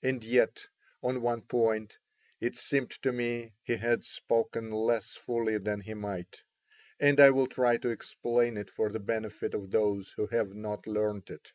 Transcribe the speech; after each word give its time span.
And 0.00 0.22
yet, 0.22 0.68
on 1.02 1.22
one 1.22 1.42
point, 1.42 1.98
it 2.40 2.56
seemed 2.56 2.92
to 3.02 3.10
me 3.10 3.54
he 3.64 3.74
had 3.74 4.04
spoken 4.04 4.70
less 4.70 5.16
fully 5.16 5.58
than 5.58 5.80
he 5.80 5.92
might; 5.94 6.44
and 7.00 7.18
I 7.18 7.30
will 7.30 7.48
try 7.48 7.76
to 7.78 7.88
explain 7.88 8.56
it 8.58 8.70
for 8.70 8.90
the 8.92 9.00
benefit 9.00 9.54
of 9.54 9.72
those 9.72 10.12
who 10.12 10.28
have 10.28 10.54
not 10.54 10.86
learnt 10.86 11.30
it. 11.30 11.52